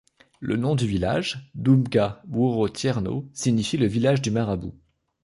[0.39, 4.73] Le nom du village, Doumga Wouro Thierno, signifie le village du marabout.